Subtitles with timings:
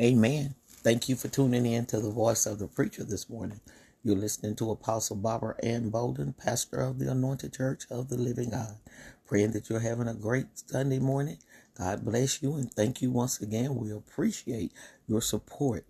[0.00, 0.54] Amen.
[0.68, 3.60] Thank you for tuning in to the voice of the preacher this morning.
[4.02, 8.50] You're listening to Apostle Barbara Ann Bolden, pastor of the Anointed Church of the Living
[8.50, 8.78] God.
[9.26, 11.36] Praying that you're having a great Sunday morning.
[11.76, 13.76] God bless you and thank you once again.
[13.76, 14.72] We appreciate
[15.06, 15.84] your support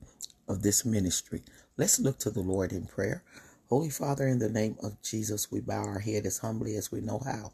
[0.48, 1.44] of this ministry.
[1.76, 3.22] Let's look to the Lord in prayer.
[3.68, 7.00] Holy Father, in the name of Jesus, we bow our head as humbly as we
[7.00, 7.52] know how.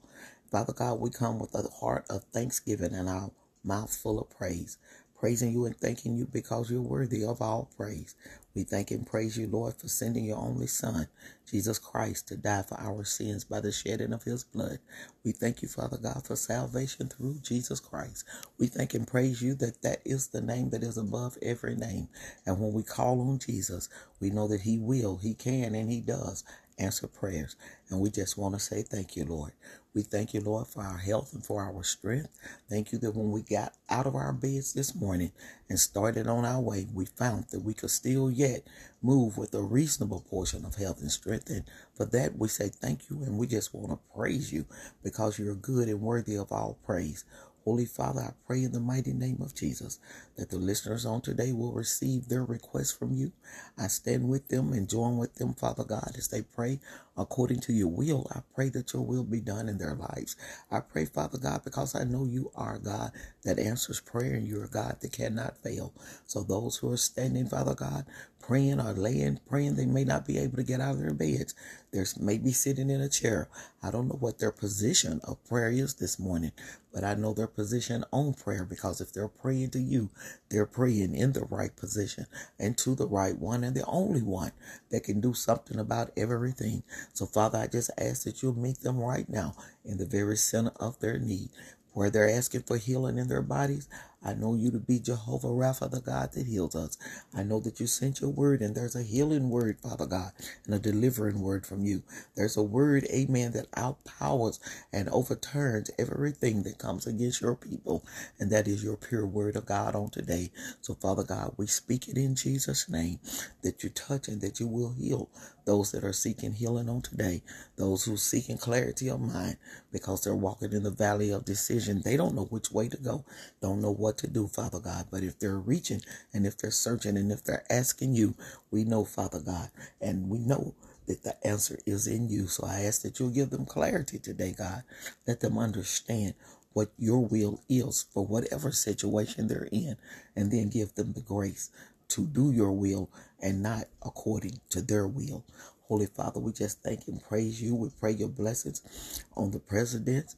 [0.50, 3.30] Father God, we come with a heart of thanksgiving and our
[3.62, 4.78] mouth full of praise
[5.18, 8.14] praising you and thanking you because you're worthy of all praise.
[8.54, 11.08] We thank and praise you, Lord, for sending your only Son,
[11.50, 14.78] Jesus Christ, to die for our sins by the shedding of his blood.
[15.24, 18.24] We thank you, Father God, for salvation through Jesus Christ.
[18.58, 22.08] We thank and praise you that that is the name that is above every name.
[22.46, 23.88] And when we call on Jesus,
[24.20, 26.44] we know that he will, he can, and he does
[26.78, 27.56] answer prayers.
[27.90, 29.52] And we just want to say thank you, Lord.
[29.94, 32.28] We thank you, Lord, for our health and for our strength.
[32.70, 35.32] Thank you that when we got out of our beds this morning
[35.68, 38.66] and started on our way, we found that we could still yet
[39.02, 41.50] move with a reasonable portion of health and strength.
[41.50, 44.66] And for that, we say thank you and we just want to praise you
[45.02, 47.24] because you're good and worthy of all praise.
[47.68, 50.00] Holy Father, I pray in the mighty name of Jesus
[50.36, 53.30] that the listeners on today will receive their requests from you.
[53.76, 56.80] I stand with them and join with them, Father God, as they pray
[57.18, 58.26] according to your will.
[58.34, 60.34] I pray that your will be done in their lives.
[60.70, 63.12] I pray, Father God, because I know you are God
[63.44, 65.92] that answers prayer and you're God that cannot fail.
[66.26, 68.06] So those who are standing, Father God,
[68.40, 71.54] praying or laying, praying, they may not be able to get out of their beds.
[71.92, 73.48] There's maybe sitting in a chair.
[73.82, 76.52] I don't know what their position of prayer is this morning,
[76.92, 80.10] but I know their position on prayer because if they're praying to you,
[80.50, 82.26] they're praying in the right position
[82.58, 84.52] and to the right one and the only one
[84.90, 86.82] that can do something about everything.
[87.12, 90.72] So, Father, I just ask that you'll meet them right now in the very center
[90.76, 91.50] of their need
[91.98, 93.88] where they're asking for healing in their bodies.
[94.24, 96.98] I know you to be Jehovah Rapha, the God that heals us.
[97.34, 100.32] I know that you sent your word and there's a healing word, Father God,
[100.66, 102.02] and a delivering word from you.
[102.36, 104.60] There's a word, amen, that outpowers
[104.92, 108.04] and overturns everything that comes against your people.
[108.38, 110.50] And that is your pure word of God on today.
[110.80, 113.20] So, Father God, we speak it in Jesus' name
[113.62, 115.30] that you touch and that you will heal
[115.66, 117.42] those that are seeking healing on today,
[117.76, 119.56] those who are seeking clarity of mind
[119.92, 122.00] because they're walking in the valley of decision.
[122.02, 123.24] They don't know which way to go,
[123.60, 125.06] don't know what to do, Father God.
[125.10, 126.02] But if they're reaching
[126.32, 128.34] and if they're searching and if they're asking you,
[128.70, 129.70] we know, Father God,
[130.00, 130.74] and we know
[131.06, 132.46] that the answer is in you.
[132.46, 134.82] So I ask that you'll give them clarity today, God.
[135.26, 136.34] Let them understand
[136.72, 139.96] what your will is for whatever situation they're in,
[140.36, 141.70] and then give them the grace
[142.08, 143.10] to do your will
[143.40, 145.44] and not according to their will.
[145.88, 147.74] Holy Father, we just thank and praise you.
[147.74, 150.34] We pray your blessings on the president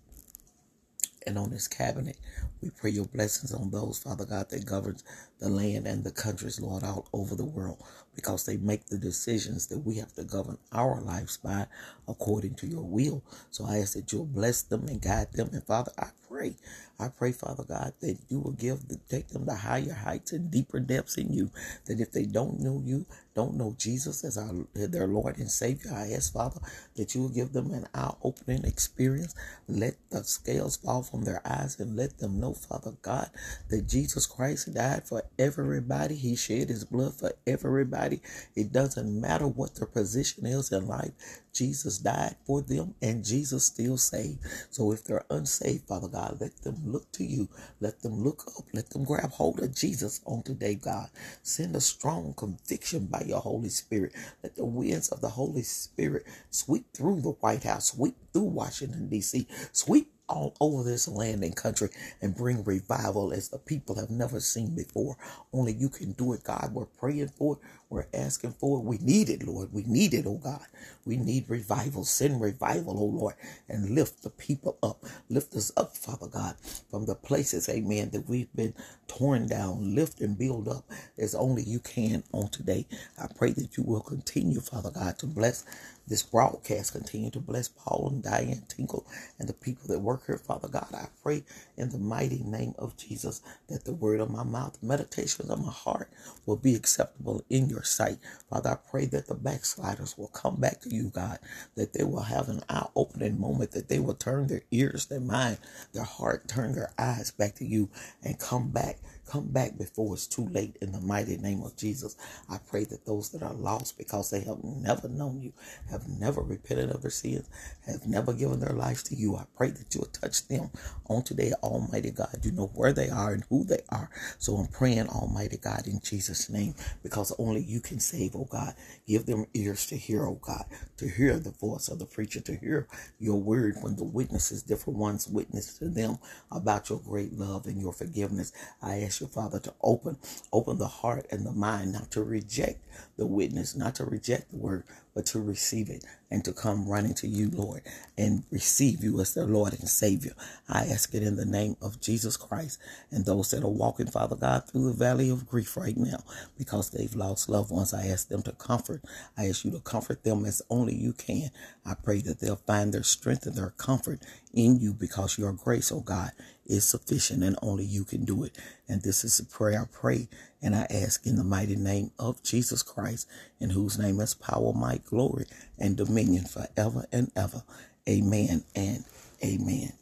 [1.26, 2.16] and on this cabinet.
[2.62, 5.04] We pray your blessings on those, Father God, that governs
[5.38, 7.82] the land and the countries, Lord, all over the world,
[8.20, 11.66] because they make the decisions that we have to govern our lives by
[12.06, 13.22] according to your will.
[13.50, 15.48] So I ask that you'll bless them and guide them.
[15.54, 16.56] And Father, I pray,
[16.98, 20.80] I pray, Father God, that you will give, take them to higher heights and deeper
[20.80, 21.50] depths in you.
[21.86, 25.92] That if they don't know you, don't know Jesus as our, their Lord and Savior,
[25.94, 26.60] I ask, Father,
[26.96, 29.34] that you will give them an eye-opening experience.
[29.68, 33.30] Let the scales fall from their eyes and let them know, Father God,
[33.68, 36.16] that Jesus Christ died for everybody.
[36.16, 38.09] He shed his blood for everybody.
[38.56, 41.12] It doesn't matter what their position is in life.
[41.52, 44.38] Jesus died for them and Jesus still saved.
[44.70, 47.48] So if they're unsaved, Father God, let them look to you.
[47.80, 48.64] Let them look up.
[48.72, 51.08] Let them grab hold of Jesus on today, God.
[51.42, 54.14] Send a strong conviction by your Holy Spirit.
[54.42, 59.08] Let the winds of the Holy Spirit sweep through the White House, sweep through Washington,
[59.08, 61.90] D.C., sweep all over this land and country
[62.22, 65.16] and bring revival as the people have never seen before.
[65.52, 66.70] Only you can do it, God.
[66.72, 67.60] We're praying for it.
[67.90, 68.84] We're asking for it.
[68.84, 69.72] We need it, Lord.
[69.72, 70.64] We need it, oh God.
[71.04, 72.04] We need revival.
[72.04, 73.34] Send revival, oh Lord,
[73.68, 75.04] and lift the people up.
[75.28, 76.56] Lift us up, Father God,
[76.90, 78.74] from the places, amen, that we've been
[79.08, 79.94] torn down.
[79.94, 80.84] Lift and build up
[81.18, 82.86] as only you can on today.
[83.18, 85.64] I pray that you will continue, Father God, to bless
[86.08, 86.92] this broadcast.
[86.92, 89.06] Continue to bless Paul and Diane Tinkle
[89.38, 90.88] and the people that work here, Father God.
[90.94, 91.44] I pray
[91.76, 95.72] in the mighty name of Jesus that the word of my mouth, meditations of my
[95.72, 96.10] heart
[96.46, 98.18] will be acceptable in your sight.
[98.50, 101.38] Father, I pray that the backsliders will come back to you, God,
[101.76, 105.20] that they will have an eye opening moment, that they will turn their ears, their
[105.20, 105.58] mind,
[105.94, 107.90] their heart, turn their eyes back to you
[108.24, 112.16] and come back Come back before it's too late in the mighty name of Jesus.
[112.50, 115.52] I pray that those that are lost because they have never known you,
[115.90, 117.48] have never repented of their sins,
[117.86, 120.70] have never given their lives to you, I pray that you'll touch them
[121.08, 122.38] on today, Almighty God.
[122.42, 124.10] You know where they are and who they are.
[124.38, 128.74] So I'm praying, Almighty God, in Jesus' name, because only you can save, oh God.
[129.06, 130.64] Give them ears to hear, oh God,
[130.98, 132.88] to hear the voice of the preacher, to hear
[133.18, 136.18] your word when the witnesses, different ones witness to them
[136.50, 138.52] about your great love and your forgiveness.
[138.82, 140.18] I ask you, Father, to open,
[140.52, 142.84] open the heart and the mind, not to reject
[143.16, 144.84] the witness, not to reject the word,
[145.14, 147.82] but to receive it and to come running to you, Lord,
[148.16, 150.32] and receive you as their Lord and Savior.
[150.68, 152.78] I ask it in the name of Jesus Christ
[153.10, 156.22] and those that are walking, Father God, through the valley of grief right now
[156.56, 157.92] because they've lost loved ones.
[157.92, 159.02] I ask them to comfort.
[159.36, 161.50] I ask you to comfort them as only you can.
[161.84, 164.20] I pray that they'll find their strength and their comfort
[164.54, 166.30] in you because your grace, oh God,
[166.66, 168.56] is sufficient and only you can do it.
[168.88, 170.28] And this is a prayer I pray
[170.62, 173.28] and I ask in the mighty name of Jesus Christ,
[173.58, 175.46] in whose name is power, might, glory,
[175.78, 177.62] and dominion forever and ever.
[178.08, 179.04] Amen and
[179.44, 179.92] amen.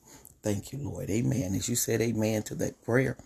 [0.43, 1.11] Thank you, Lord.
[1.11, 1.55] Amen.
[1.55, 3.17] As you said amen to that prayer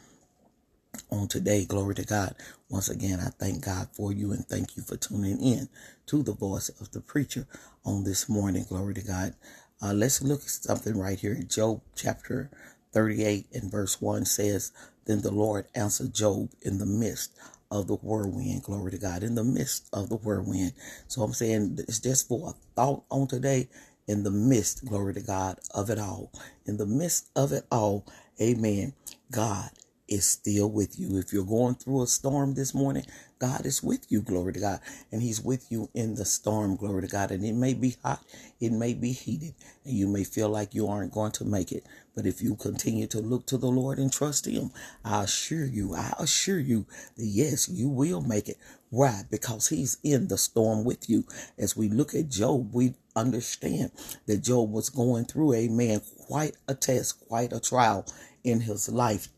[1.10, 2.34] on today, glory to God.
[2.68, 5.68] Once again, I thank God for you and thank you for tuning in
[6.06, 7.46] to the voice of the preacher
[7.84, 8.64] on this morning.
[8.68, 9.34] Glory to God.
[9.80, 11.34] Uh, let's look at something right here.
[11.42, 12.50] Job chapter
[12.92, 14.72] 38 and verse 1 says,
[15.06, 17.32] Then the Lord answered Job in the midst
[17.70, 18.62] of the whirlwind.
[18.62, 19.22] Glory to God.
[19.22, 20.72] In the midst of the whirlwind.
[21.08, 23.68] So I'm saying it's just for a thought on today.
[24.08, 26.32] In the midst, glory to God, of it all.
[26.66, 28.04] In the midst of it all,
[28.40, 28.94] amen.
[29.30, 29.70] God
[30.08, 31.16] is still with you.
[31.18, 33.04] If you're going through a storm this morning,
[33.38, 34.80] God is with you, glory to God.
[35.10, 37.30] And He's with you in the storm, glory to God.
[37.30, 38.22] And it may be hot,
[38.60, 41.86] it may be heated, and you may feel like you aren't going to make it.
[42.14, 44.70] But if you continue to look to the Lord and trust Him,
[45.04, 46.86] I assure you, I assure you
[47.16, 48.58] that yes, you will make it.
[48.90, 49.22] Why?
[49.30, 51.24] Because He's in the storm with you.
[51.58, 53.92] As we look at Job, we understand
[54.26, 58.06] that Job was going through, a man quite a test, quite a trial
[58.44, 59.28] in his life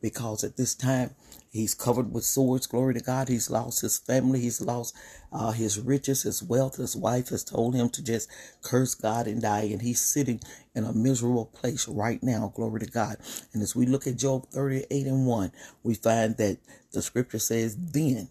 [0.00, 1.10] because at this time
[1.50, 2.66] he's covered with swords.
[2.66, 3.28] Glory to God.
[3.28, 4.40] He's lost his family.
[4.40, 4.94] He's lost
[5.32, 6.76] uh, his riches, his wealth.
[6.76, 8.30] His wife has told him to just
[8.62, 9.68] curse God and die.
[9.72, 10.40] And he's sitting
[10.74, 12.52] in a miserable place right now.
[12.54, 13.16] Glory to God.
[13.52, 15.52] And as we look at Job 38 and 1,
[15.82, 16.58] we find that
[16.92, 18.28] the scripture says, Then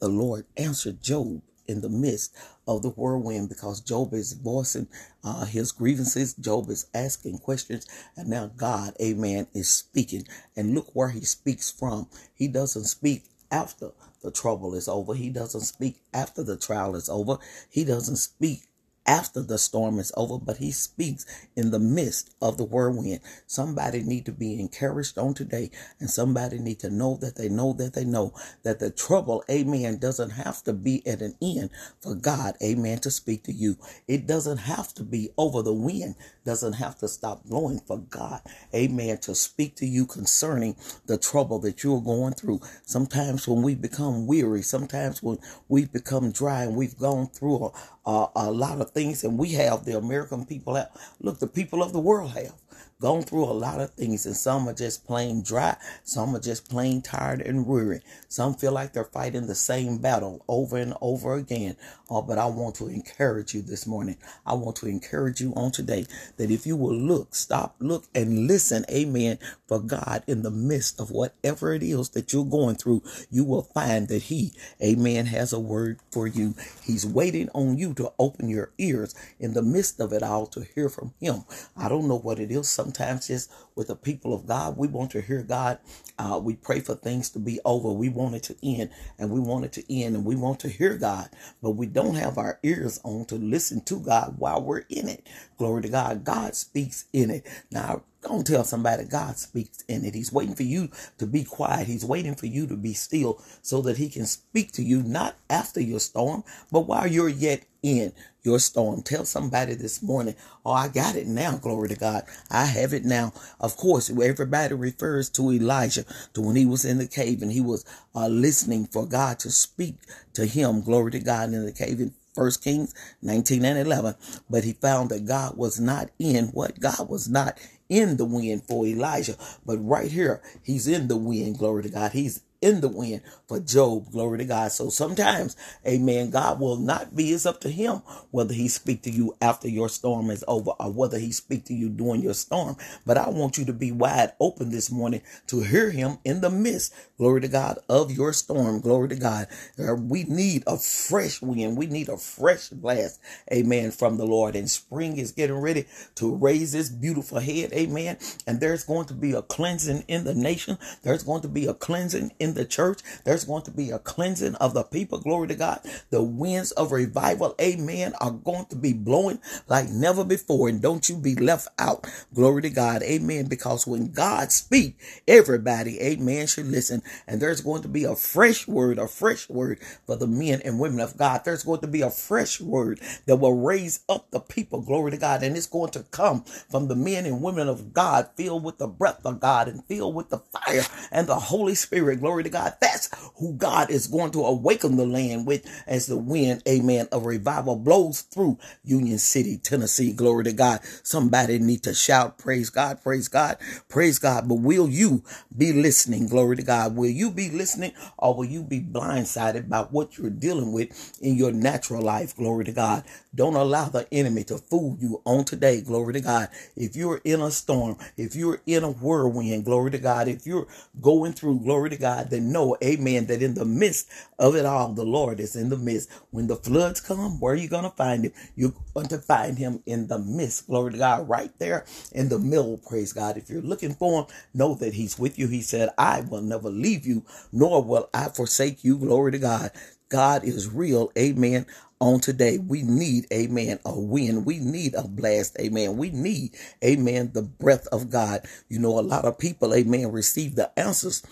[0.00, 4.88] the Lord answered Job in the midst of the whirlwind because Job is voicing
[5.24, 6.34] uh, his grievances.
[6.34, 7.86] Job is asking questions.
[8.16, 10.26] And now God, amen, is speaking.
[10.56, 12.08] And look where he speaks from.
[12.34, 13.92] He doesn't speak after
[14.22, 15.14] the trouble is over.
[15.14, 17.38] He doesn't speak after the trial is over.
[17.70, 18.62] He doesn't speak
[19.06, 21.26] after the storm is over, but he speaks
[21.56, 23.20] in the midst of the whirlwind.
[23.46, 25.70] Somebody need to be encouraged on today,
[26.00, 29.98] and somebody need to know that they know that they know that the trouble, amen,
[29.98, 31.70] doesn't have to be at an end
[32.00, 33.76] for God, amen, to speak to you.
[34.08, 38.40] It doesn't have to be over the wind, doesn't have to stop blowing for God,
[38.74, 40.76] amen, to speak to you concerning
[41.06, 42.60] the trouble that you're going through.
[42.84, 45.38] Sometimes when we become weary, sometimes when
[45.68, 47.72] we become dry and we've gone through a,
[48.06, 50.90] a, a lot of things, and we have the American people have.
[51.20, 52.54] Look, the people of the world have
[53.00, 56.68] gone through a lot of things, and some are just plain dry, some are just
[56.68, 58.00] plain tired and weary.
[58.28, 61.76] Some feel like they're fighting the same battle over and over again.
[62.08, 64.16] Oh, but I want to encourage you this morning.
[64.46, 66.06] I want to encourage you on today
[66.36, 71.00] that if you will look, stop, look, and listen, amen, for God in the midst
[71.00, 74.52] of whatever it is that you're going through, you will find that He,
[74.82, 76.54] amen, has a word for you.
[76.82, 80.66] He's waiting on you to open your ears in the midst of it all to
[80.74, 81.44] hear from Him.
[81.76, 82.65] I don't know what it is.
[82.70, 85.78] Sometimes just with the people of God, we want to hear God.
[86.18, 87.90] Uh, we pray for things to be over.
[87.92, 90.68] We want it to end and we want it to end and we want to
[90.68, 91.30] hear God,
[91.62, 95.26] but we don't have our ears on to listen to God while we're in it.
[95.58, 96.24] Glory to God.
[96.24, 97.46] God speaks in it.
[97.70, 100.14] Now, don't tell somebody God speaks in it.
[100.14, 101.86] He's waiting for you to be quiet.
[101.86, 105.36] He's waiting for you to be still so that he can speak to you, not
[105.50, 109.02] after your storm, but while you're yet in your storm.
[109.02, 111.56] Tell somebody this morning, oh, I got it now.
[111.56, 112.24] Glory to God.
[112.50, 113.32] I have it now.
[113.60, 116.04] Of course, everybody refers to Elijah,
[116.34, 119.50] to when he was in the cave and he was uh, listening for God to
[119.50, 119.96] speak
[120.34, 120.82] to him.
[120.82, 122.00] Glory to God in the cave.
[122.00, 124.14] In First Kings 19 and 11.
[124.48, 126.78] But he found that God was not in what?
[126.78, 129.36] God was not in the wind for Elijah.
[129.64, 131.58] But right here, he's in the wind.
[131.58, 132.12] Glory to God.
[132.12, 134.10] He's in the wind for Job.
[134.10, 134.72] Glory to God.
[134.72, 135.56] So sometimes,
[135.86, 139.68] amen, God will not be, it's up to him whether he speak to you after
[139.68, 142.76] your storm is over or whether he speak to you during your storm.
[143.06, 146.50] But I want you to be wide open this morning to hear him in the
[146.50, 148.80] midst, glory to God, of your storm.
[148.80, 149.46] Glory to God.
[149.78, 151.78] Uh, we need a fresh wind.
[151.78, 153.20] We need a fresh blast,
[153.52, 154.56] amen, from the Lord.
[154.56, 158.18] And spring is getting ready to raise its beautiful head, amen.
[158.46, 160.78] And there's going to be a cleansing in the nation.
[161.02, 163.00] There's going to be a cleansing in the church.
[163.24, 165.18] There's going to be a cleansing of the people.
[165.18, 165.80] Glory to God.
[166.10, 170.68] The winds of revival, amen, are going to be blowing like never before.
[170.68, 172.06] And don't you be left out.
[172.34, 173.02] Glory to God.
[173.02, 173.46] Amen.
[173.46, 174.98] Because when God speak,
[175.28, 177.02] everybody, amen, should listen.
[177.26, 180.80] And there's going to be a fresh word, a fresh word for the men and
[180.80, 181.42] women of God.
[181.44, 184.80] There's going to be a fresh word that will raise up the people.
[184.80, 185.42] Glory to God.
[185.42, 188.88] And it's going to come from the men and women of God filled with the
[188.88, 192.20] breath of God and filled with the fire and the Holy Spirit.
[192.36, 192.74] Glory to God.
[192.82, 197.24] That's who God is going to awaken the land with as the wind, amen, of
[197.24, 200.12] revival blows through Union City, Tennessee.
[200.12, 200.80] Glory to God.
[201.02, 203.56] Somebody need to shout, praise God, praise God,
[203.88, 204.48] praise God.
[204.48, 205.24] But will you
[205.56, 206.26] be listening?
[206.26, 206.94] Glory to God.
[206.94, 211.36] Will you be listening or will you be blindsided by what you're dealing with in
[211.36, 212.36] your natural life?
[212.36, 213.02] Glory to God.
[213.34, 215.80] Don't allow the enemy to fool you on today.
[215.80, 216.48] Glory to God.
[216.74, 220.28] If you're in a storm, if you're in a whirlwind, glory to God.
[220.28, 220.66] If you're
[221.00, 224.92] going through, glory to God, then know, amen, that in the midst of it all,
[224.92, 226.10] the Lord is in the midst.
[226.30, 228.32] When the floods come, where are you going to find him?
[228.54, 230.66] You're going to find him in the midst.
[230.66, 232.78] Glory to God, right there in the middle.
[232.78, 233.36] Praise God.
[233.36, 235.48] If you're looking for him, know that he's with you.
[235.48, 238.98] He said, I will never leave you, nor will I forsake you.
[238.98, 239.70] Glory to God.
[240.08, 241.10] God is real.
[241.18, 241.66] Amen
[242.00, 242.58] on today.
[242.58, 244.46] We need, amen, a wind.
[244.46, 245.96] We need a blast, amen.
[245.96, 246.54] We need,
[246.84, 248.46] amen, the breath of God.
[248.68, 251.22] You know, a lot of people, amen, receive the answers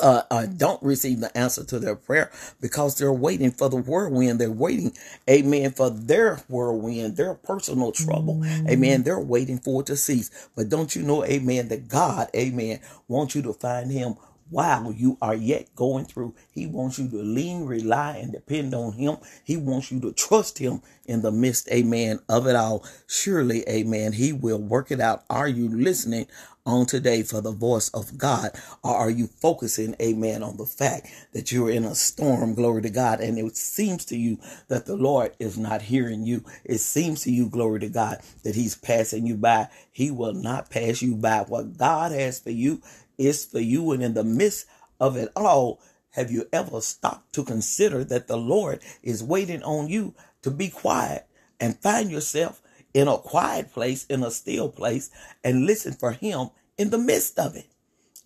[0.00, 2.30] uh, uh, don't receive the answer to their prayer
[2.60, 4.40] because they're waiting for the whirlwind.
[4.40, 4.92] They're waiting,
[5.28, 8.36] amen, for their whirlwind, their personal trouble.
[8.36, 8.68] Mm-hmm.
[8.68, 9.02] Amen.
[9.02, 10.48] They're waiting for it to cease.
[10.56, 14.16] But don't you know, amen, that God, amen, wants you to find him
[14.52, 16.34] while you are yet going through.
[16.52, 19.16] He wants you to lean, rely, and depend on Him.
[19.42, 22.84] He wants you to trust Him in the midst, amen, of it all.
[23.06, 25.24] Surely, amen, He will work it out.
[25.30, 26.26] Are you listening
[26.64, 28.50] on today for the voice of God?
[28.82, 32.90] Or are you focusing, amen, on the fact that you're in a storm, glory to
[32.90, 34.38] God, and it seems to you
[34.68, 36.44] that the Lord is not hearing you?
[36.64, 39.68] It seems to you, glory to God, that He's passing you by.
[39.90, 41.40] He will not pass you by.
[41.40, 42.80] What God has for you
[43.18, 43.92] is for you.
[43.92, 44.66] And in the midst
[45.00, 49.88] of it all, have you ever stopped to consider that the Lord is waiting on
[49.88, 51.26] you to be quiet
[51.58, 52.61] and find yourself
[52.94, 55.10] in a quiet place, in a still place,
[55.44, 57.66] and listen for Him in the midst of it?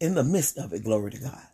[0.00, 1.46] In the midst of it, glory to God.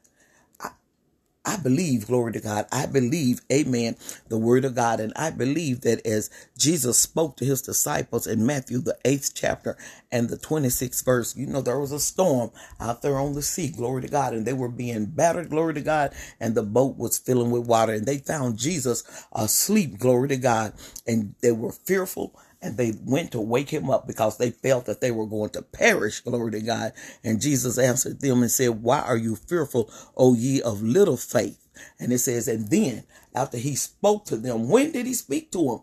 [1.45, 2.67] I believe, glory to God.
[2.71, 3.97] I believe, amen,
[4.29, 5.01] the word of God.
[5.01, 9.77] And I believe that as Jesus spoke to his disciples in Matthew, the eighth chapter
[10.13, 13.71] and the 26th verse, you know, there was a storm out there on the sea,
[13.71, 14.35] glory to God.
[14.35, 16.15] And they were being battered, glory to God.
[16.39, 17.95] And the boat was filling with water.
[17.95, 20.75] And they found Jesus asleep, glory to God.
[21.07, 25.01] And they were fearful and they went to wake him up because they felt that
[25.01, 26.21] they were going to perish.
[26.21, 26.93] Glory to God.
[27.25, 31.59] And Jesus answered them and said, Why are you fearful, O ye of little faith?
[31.99, 33.05] And it says, And then
[33.35, 35.81] after he spoke to them, when did he speak to them?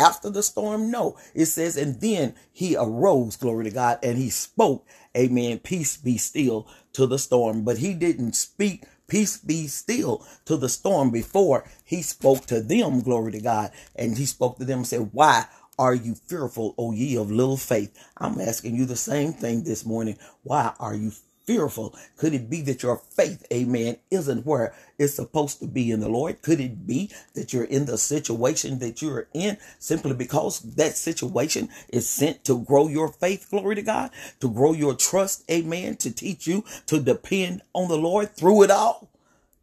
[0.00, 0.90] After the storm?
[0.90, 1.16] No.
[1.34, 6.16] It says, And then he arose, glory to God, and he spoke, Amen, peace be
[6.16, 7.64] still to the storm.
[7.64, 13.02] But he didn't speak peace be still to the storm before he spoke to them,
[13.02, 13.72] glory to God.
[13.94, 15.46] And he spoke to them and said, Why
[15.78, 17.92] are you fearful, O ye of little faith?
[18.16, 20.16] I'm asking you the same thing this morning.
[20.42, 21.12] Why are you
[21.50, 21.92] fearful?
[22.16, 26.08] Could it be that your faith, amen, isn't where it's supposed to be in the
[26.08, 26.42] Lord?
[26.42, 31.68] Could it be that you're in the situation that you're in simply because that situation
[31.88, 36.12] is sent to grow your faith, glory to God, to grow your trust, amen, to
[36.12, 39.10] teach you to depend on the Lord through it all?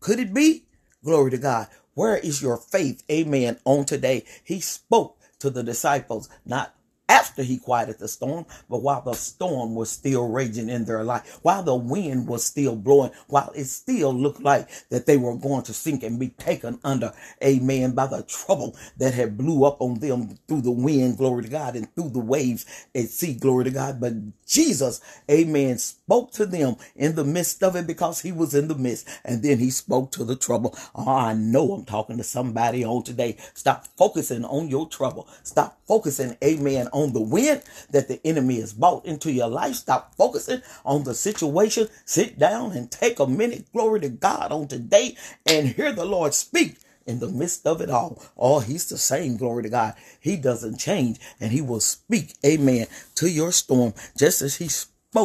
[0.02, 0.66] Could it be?
[1.06, 1.68] Glory to God.
[1.94, 4.26] Where is your faith, amen, on today?
[4.44, 6.74] He spoke to the disciples, not
[7.10, 11.40] after he quieted the storm, but while the storm was still raging in their life,
[11.42, 15.64] while the wind was still blowing, while it still looked like that they were going
[15.64, 20.00] to sink and be taken under, amen, by the trouble that had blew up on
[20.00, 23.72] them through the wind, glory to God, and through the waves at sea, glory to
[23.72, 24.00] God.
[24.00, 24.14] But
[24.46, 28.76] Jesus, amen, spoke to them in the midst of it because he was in the
[28.76, 29.08] midst.
[29.24, 30.78] And then he spoke to the trouble.
[30.96, 33.38] Oh, I know I'm talking to somebody on today.
[33.54, 35.28] Stop focusing on your trouble.
[35.44, 37.62] Stop focusing, amen, on the wind
[37.92, 39.76] that the enemy has brought into your life.
[39.76, 41.88] Stop focusing on the situation.
[42.06, 43.72] Sit down and take a minute.
[43.72, 47.92] Glory to God on today and hear the Lord speak in the midst of it
[47.92, 48.22] all.
[48.36, 49.38] Oh, he's the same.
[49.38, 49.94] Glory to God.
[50.20, 54.68] He doesn't change and he will speak, amen, to your storm just as he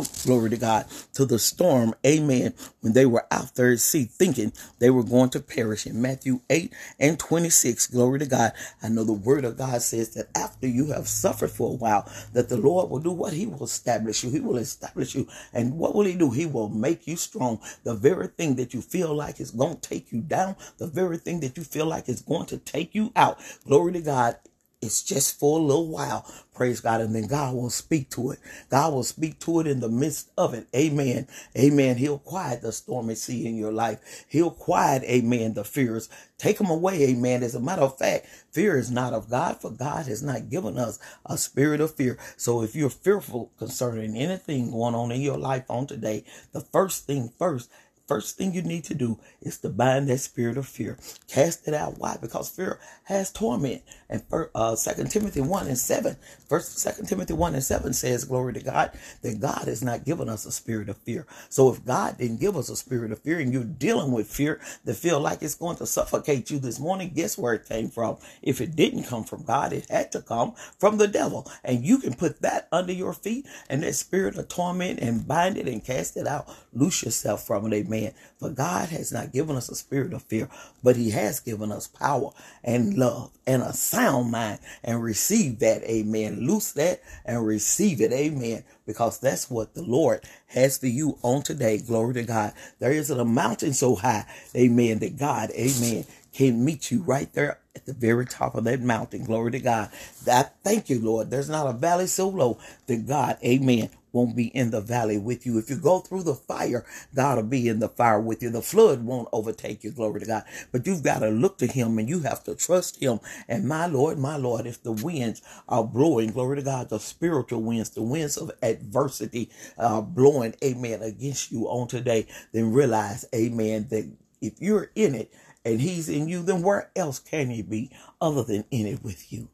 [0.01, 4.05] spoke, glory to God, to the storm, amen, when they were out there at sea
[4.05, 5.87] thinking they were going to perish.
[5.87, 8.53] In Matthew 8 and 26, glory to God.
[8.83, 12.11] I know the word of God says that after you have suffered for a while,
[12.33, 13.35] that the Lord will do what?
[13.35, 14.31] He will establish you.
[14.31, 15.29] He will establish you.
[15.53, 16.31] And what will He do?
[16.31, 17.61] He will make you strong.
[17.85, 21.19] The very thing that you feel like is going to take you down, the very
[21.19, 24.37] thing that you feel like is going to take you out, glory to God,
[24.83, 26.27] it's just for a little while.
[26.53, 27.01] Praise God.
[27.01, 28.41] And then God will speak to it.
[28.69, 30.67] God will speak to it in the midst of it.
[30.75, 31.29] Amen.
[31.57, 31.97] Amen.
[31.97, 34.25] He'll quiet the stormy sea in your life.
[34.29, 36.09] He'll quiet, amen, the fears.
[36.37, 37.05] Take them away.
[37.05, 37.45] Amen.
[37.45, 40.77] As a matter of fact, fear is not of God, for God has not given
[40.77, 42.19] us a spirit of fear.
[42.37, 47.07] So if you're fearful concerning anything going on in your life on today, the first
[47.07, 47.71] thing first
[48.07, 50.99] first thing you need to do is to bind that spirit of fear.
[51.29, 51.99] Cast it out.
[51.99, 52.17] Why?
[52.21, 53.83] Because fear has torment.
[54.09, 56.17] And for, uh, 2 Timothy 1 and 7,
[56.49, 58.93] first 2 Timothy 1 and 7 says, glory to God,
[59.23, 61.27] that God has not given us a spirit of fear.
[61.49, 64.61] So if God didn't give us a spirit of fear and you're dealing with fear
[64.85, 68.19] that feel like it's going to suffocate you this morning, guess where it came from?
[68.43, 71.51] If it didn't come from God, it had to come from the devil.
[71.65, 75.57] And you can put that under your feet and that spirit of torment and bind
[75.57, 76.49] it and cast it out.
[76.73, 77.75] Loose yourself from it.
[77.75, 78.13] Amen man.
[78.39, 80.49] For God has not given us a spirit of fear,
[80.83, 82.31] but he has given us power
[82.65, 85.85] and love and a sound mind and receive that.
[85.85, 86.47] Amen.
[86.47, 88.13] Loose that and receive it.
[88.13, 88.65] Amen.
[88.87, 91.79] Because that's what the Lord has for you on today.
[91.79, 92.53] Glory to God.
[92.81, 94.27] There isn't a mountain so high.
[94.57, 94.99] Amen.
[94.99, 99.25] That God, amen, can meet you right there at the very top of that mountain.
[99.25, 99.91] Glory to God.
[100.27, 101.31] I thank you, Lord.
[101.31, 105.47] There's not a valley so low that God, amen, won't be in the valley with
[105.47, 105.59] you.
[105.59, 108.51] If you go through the fire, God will be in the fire with you.
[108.51, 110.45] The flood won't overtake you, glory to God.
[110.71, 113.21] But you've got to look to him and you have to trust him.
[113.49, 117.63] And my Lord, my Lord, if the winds are blowing, glory to God, the spiritual
[117.63, 123.89] winds, the winds of adversity are blowing, amen, against you on today, then realize, amen,
[123.91, 125.33] that if you're in it
[125.65, 127.91] and he's in you, then where else can he be
[128.21, 129.49] other than in it with you?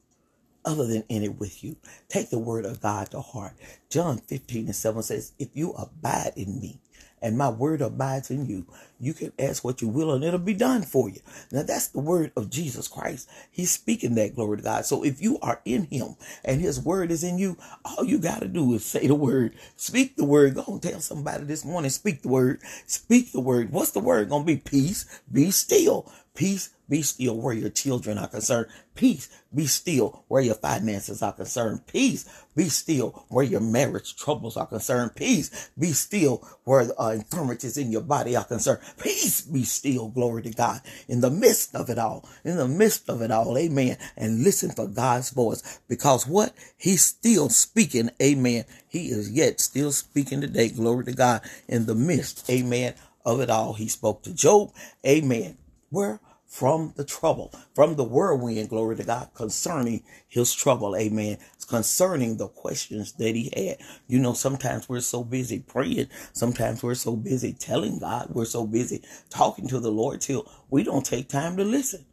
[0.69, 1.77] Other than in it with you.
[2.09, 3.55] Take the word of God to heart.
[3.91, 6.81] John 15 and 7 says, If you abide in me
[7.21, 8.67] and my word abides in you,
[9.01, 11.21] you can ask what you will and it'll be done for you.
[11.51, 13.29] Now that's the word of Jesus Christ.
[13.51, 14.85] He's speaking that glory to God.
[14.85, 18.41] So if you are in him and his word is in you, all you got
[18.41, 20.55] to do is say the word, speak the word.
[20.55, 23.73] Go and tell somebody this morning, speak the word, speak the word.
[23.73, 24.57] What's the word going to be?
[24.57, 26.11] Peace, be still.
[26.35, 28.69] Peace, be still where your children are concerned.
[28.95, 31.87] Peace, be still where your finances are concerned.
[31.89, 35.15] Peace, be still where your marriage troubles are concerned.
[35.15, 38.81] Peace, be still where the uh, infirmities in your body are concerned.
[39.01, 42.29] Peace, be still, glory to God, in the midst of it all.
[42.45, 43.97] In the midst of it all, amen.
[44.17, 46.53] And listen for God's voice because what?
[46.77, 48.65] He's still speaking, amen.
[48.89, 52.95] He is yet still speaking today, glory to God, in the midst, amen,
[53.25, 53.75] of it all.
[53.75, 54.73] He spoke to Job,
[55.07, 55.59] amen.
[55.91, 56.19] Where?
[56.49, 61.37] from the trouble, from the whirlwind, glory to God, concerning his trouble, amen.
[61.69, 63.79] Concerning the questions that he had.
[64.07, 68.67] You know, sometimes we're so busy praying, sometimes we're so busy telling God, we're so
[68.67, 72.07] busy talking to the Lord till we don't take time to listen.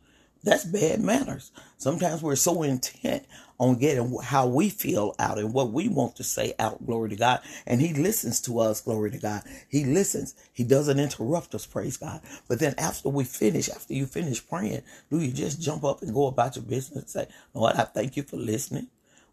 [0.44, 1.52] That's bad manners.
[1.78, 3.26] Sometimes we're so intent
[3.60, 6.86] on getting how we feel out and what we want to say out.
[6.86, 7.41] Glory to God.
[7.65, 8.82] And he listens to us.
[8.82, 9.41] Glory to God.
[9.70, 10.36] He listens.
[10.54, 11.65] He doesn't interrupt us.
[11.65, 12.22] Praise God.
[12.48, 16.13] But then after we finish, after you finish praying, do you just jump up and
[16.13, 18.89] go about your business and say, Lord, I thank you for listening.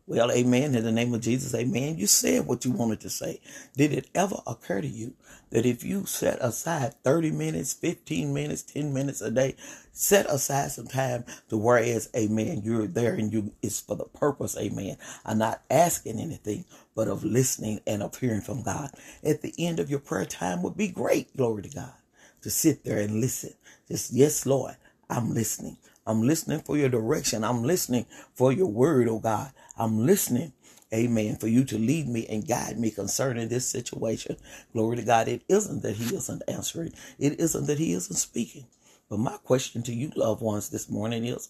[0.06, 0.74] Well, amen.
[0.74, 1.96] In the name of Jesus, amen.
[1.96, 3.40] You said what you wanted to say.
[3.76, 5.14] Did it ever occur to you
[5.50, 9.54] that if you set aside 30 minutes, 15 minutes, 10 minutes a day,
[9.92, 14.58] set aside some time to whereas, amen, you're there and you, it's for the purpose,
[14.58, 14.96] amen.
[15.24, 16.64] I'm not asking anything,
[16.96, 18.90] but of listening and of hearing from God.
[19.24, 21.94] At the end of your prayer time would be great, glory to God,
[22.42, 23.54] to sit there and listen.
[23.88, 24.76] Just, yes, Lord,
[25.08, 25.76] I'm listening.
[26.06, 27.44] I'm listening for your direction.
[27.44, 29.52] I'm listening for your word, oh God.
[29.76, 30.52] I'm listening,
[30.92, 34.36] amen, for you to lead me and guide me concerning this situation.
[34.72, 35.28] Glory to God.
[35.28, 38.66] It isn't that He isn't answering, it isn't that He isn't speaking.
[39.08, 41.48] But my question to you, loved ones, this morning is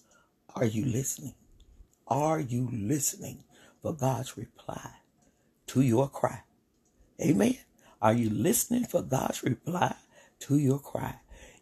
[0.54, 1.34] Are you listening?
[2.06, 3.44] Are you listening
[3.80, 4.90] for God's reply
[5.68, 6.42] to your cry?
[7.20, 7.56] Amen.
[8.00, 9.94] Are you listening for God's reply
[10.40, 11.16] to your cry?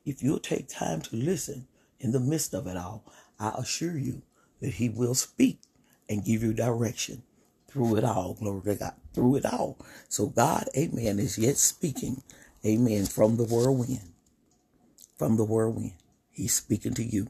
[0.04, 1.68] If you'll take time to listen
[1.98, 3.04] in the midst of it all,
[3.38, 4.22] I assure you
[4.60, 5.60] that He will speak
[6.10, 7.22] and give you direction
[7.68, 8.34] through it all.
[8.34, 8.94] Glory to God.
[9.14, 9.78] Through it all.
[10.08, 12.22] So God, amen, is yet speaking,
[12.66, 14.12] amen, from the whirlwind.
[15.16, 15.94] From the whirlwind.
[16.28, 17.28] He's speaking to you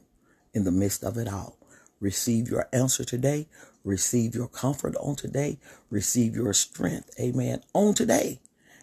[0.54, 1.58] in the midst of it all.
[2.00, 3.46] Receive your answer today.
[3.84, 5.58] Receive your comfort on today.
[5.90, 8.40] Receive your strength, amen, on today.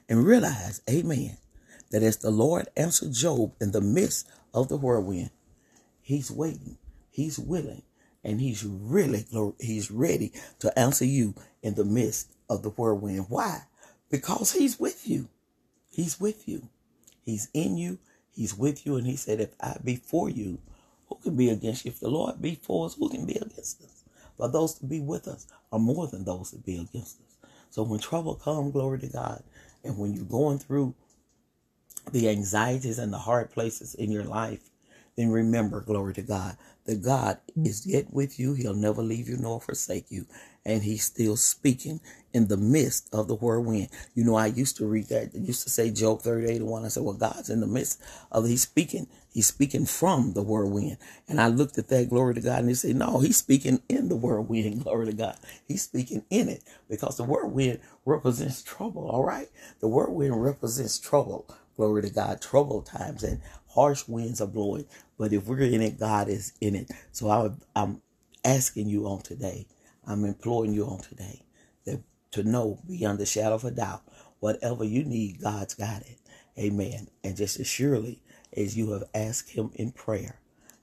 [0.07, 1.37] And realize, amen,
[1.91, 5.31] that as the Lord answered Job in the midst of the whirlwind,
[6.01, 6.77] he's waiting,
[7.09, 7.81] he's willing,
[8.27, 9.25] and he's really
[9.57, 13.27] he's ready to answer you in the midst of the whirlwind.
[13.29, 13.61] Why?
[14.11, 15.29] Because he's with you.
[15.89, 16.67] He's with you.
[17.23, 17.99] He's in you.
[18.29, 18.97] He's with you.
[18.97, 20.59] And he said, if I be for you,
[21.07, 21.91] who can be against you?
[21.91, 24.03] If the Lord be for us, who can be against us?
[24.37, 27.49] But those to be with us are more than those that be against us.
[27.69, 29.41] So when trouble comes, glory to God,
[29.85, 30.95] and when you're going through
[32.11, 34.69] the anxieties and the hard places in your life,
[35.17, 38.53] then remember, glory to God, that God is yet with you.
[38.53, 40.27] He'll never leave you nor forsake you.
[40.63, 42.01] And he's still speaking
[42.33, 43.89] in the midst of the whirlwind.
[44.13, 45.31] You know, I used to read that.
[45.33, 46.85] I used to say Job 38 1.
[46.85, 48.01] I said, well, God's in the midst
[48.31, 49.07] of, he's speaking.
[49.33, 50.97] He's speaking from the whirlwind.
[51.27, 54.09] And I looked at that, glory to God, and he said, no, he's speaking in
[54.09, 55.37] the whirlwind, glory to God.
[55.67, 59.49] He's speaking in it because the whirlwind represents trouble, all right?
[59.79, 63.41] The whirlwind represents trouble, glory to God, trouble times and
[63.77, 64.85] harsh winds are blowing.
[65.19, 66.89] But if we're in it, God is in it.
[67.11, 68.01] So I, I'm
[68.43, 69.67] asking you on today,
[70.07, 71.43] I'm imploring you on today
[71.85, 74.01] that to know beyond the shadow of a doubt,
[74.39, 76.17] whatever you need, God's got it.
[76.57, 77.07] Amen.
[77.23, 78.23] And just as surely
[78.55, 80.39] as you have asked Him in prayer,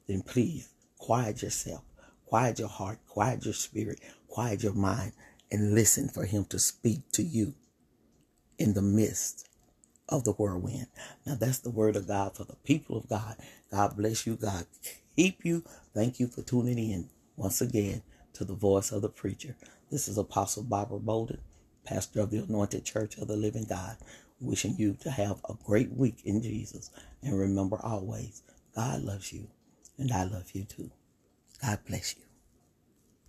[0.07, 1.83] then please quiet yourself,
[2.27, 5.15] quiet your heart, quiet your spirit, quiet your mind,
[5.51, 7.55] and listen for Him to speak to you
[8.57, 9.49] in the midst
[10.09, 10.87] of the whirlwind.
[11.27, 13.37] Now that's the word of God for the people of God.
[13.71, 14.37] God bless you.
[14.37, 14.67] God
[15.17, 15.65] keep you.
[15.95, 18.03] Thank you for tuning in once again
[18.35, 19.57] to the voice of the preacher.
[19.91, 21.41] This is Apostle Barbara Bolden,
[21.85, 23.97] pastor of the Anointed Church of the Living God,
[24.41, 26.91] wishing you to have a great week in Jesus.
[27.23, 28.43] And remember always,
[28.75, 29.49] God loves you,
[29.99, 30.91] and I love you too.
[31.63, 32.23] God bless you.